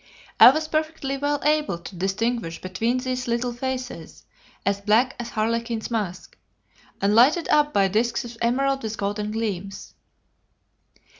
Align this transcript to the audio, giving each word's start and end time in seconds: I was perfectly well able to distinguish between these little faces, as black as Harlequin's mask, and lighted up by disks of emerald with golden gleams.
I 0.39 0.49
was 0.49 0.67
perfectly 0.67 1.15
well 1.17 1.39
able 1.43 1.77
to 1.77 1.95
distinguish 1.95 2.59
between 2.59 2.97
these 2.97 3.27
little 3.27 3.53
faces, 3.53 4.25
as 4.65 4.81
black 4.81 5.15
as 5.19 5.29
Harlequin's 5.29 5.91
mask, 5.91 6.39
and 6.99 7.13
lighted 7.13 7.47
up 7.49 7.71
by 7.71 7.87
disks 7.87 8.25
of 8.25 8.35
emerald 8.41 8.81
with 8.81 8.97
golden 8.97 9.29
gleams. 9.29 9.93